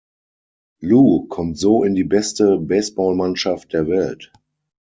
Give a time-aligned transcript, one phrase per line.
[0.81, 4.31] Lou kommt so in die beste Baseballmannschaft der Welt.